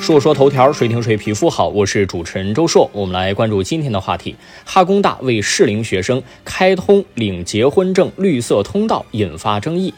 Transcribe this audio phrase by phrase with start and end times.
[0.00, 1.68] 说说头条，谁听谁皮肤好。
[1.68, 4.36] 我是主持人周硕，我们来关注今天的话题。
[4.64, 9.92] 哈工大为适龄学生开通领结婚证绿色通道，引发争议。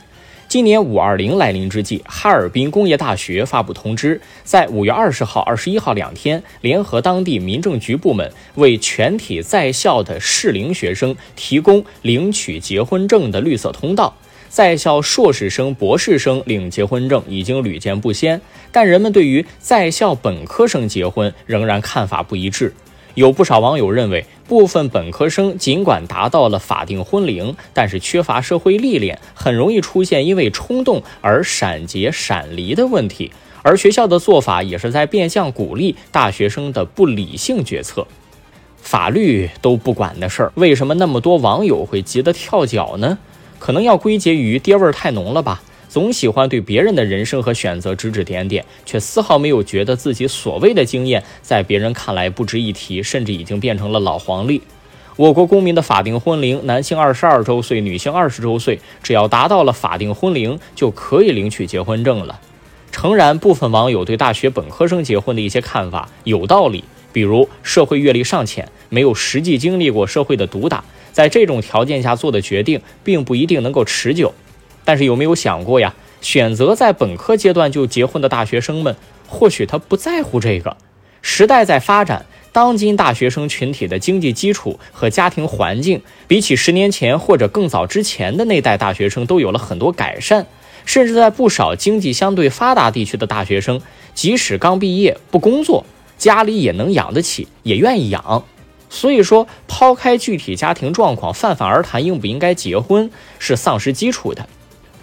[0.49, 14.17] 今年五二零来临之际，哈尔滨工业大学发布通知，在五月二十号、二十一号两天，联合当地民政局部门，为全体在校的适龄学生提供领取结婚证的绿色通道。
[14.49, 18.41] 在校硕士生、博士生领结婚证已经屡见不鲜，
[18.73, 22.75] 但人们对于在校本科生结婚仍然看法不一致。
[23.15, 33.33] 有不少网友认为，部分本科生尽管达到了法定婚龄，但是缺乏社会历练，很容易出现因为冲动而闪结闪离的问题。
[33.63, 38.07] 而学校的做法也是在变相鼓励大学生的不理性决策。
[38.77, 43.19] 法律都不管的事儿，为什么那么多网友会急得跳脚呢？
[43.59, 54.63] 可能要归结于爹味儿太浓了吧，总喜欢对别人的人生和选择指指点点，却丝毫没有觉得自己所谓的经验在别人看来不值一提，甚至已经变成了老黄历。
[55.17, 62.41] 我国公民的法定婚龄，男性二十二周岁，女性二十周岁，只要达到了法定婚龄，就可以领取结婚证了。
[62.93, 70.85] 诚然，部分网友对大学本科生结婚的一些看法有道理，比如社会阅历尚浅，没有实际经历过社会的毒打。
[71.19, 74.33] 在这种条件下做的决定，并不一定能够持久。
[74.85, 75.93] 但是有没有想过呀？
[76.21, 78.95] 选择在本科阶段就结婚的大学生们，
[79.27, 80.77] 或许他不在乎这个。
[81.21, 90.47] 时代在发展，当今大学生群体的经济基础和家庭环境，比起十年前或者更早之前的那代大学生，都有了很多改善。
[90.87, 93.81] 甚至在不少经济相对发达地区的大学生，
[94.15, 95.85] 即使刚毕业不工作，
[96.17, 98.45] 家里也能养得起，也愿意养。
[98.91, 104.49] 所以说，抛开具体家庭状况，泛泛而谈应不应该结婚是丧失基础的。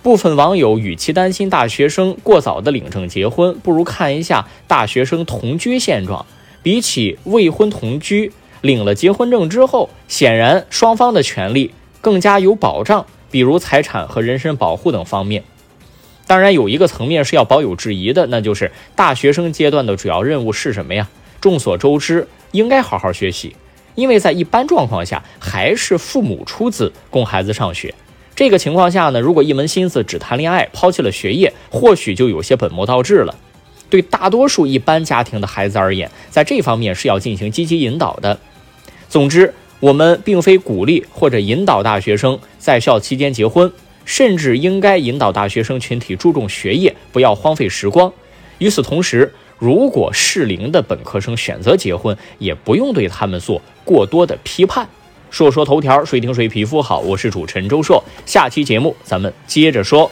[0.02, 6.25] 部分网友与其担心大学生过早的领证结婚，不如看一下大学生同居现状。
[6.61, 15.43] 比起未婚同居，领了结婚证之后，显然双方的权利更加有保障，比如财产和人身保护等方面。
[16.26, 21.08] 当然，有一个层面是要保有质疑的，那就是大学生阶段的主要任务是什么呀？
[21.39, 23.55] 众所周知，应该好好学习。
[23.95, 27.94] 因为在一般状况下，还是父母出资供孩子上学。
[28.36, 33.34] 这个情况下呢，如果一门心思只谈恋爱，抛弃了学业，或许就有些本末倒置了。
[33.89, 38.38] 对大多数一般家庭的孩子而言，在这方面是要进行积极引导的。
[39.08, 43.72] 总之，我们并非鼓励或者引导大学生在校期间结婚，
[44.04, 48.11] 甚至应该引导大学生群体注重学业，不要荒废时光。
[48.58, 49.34] 与此同时，
[49.65, 54.87] 如果适龄的本科生选择结婚，也不用对他们做过多的批判。
[55.31, 60.11] 说说头条，谁听谁皮肤好，我是主持人周硕，下期节目咱们接着说。